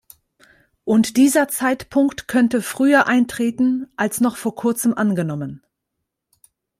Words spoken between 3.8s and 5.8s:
als noch vor kurzem angenommen.